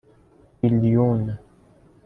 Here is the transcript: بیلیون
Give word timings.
بیلیون 0.61 1.37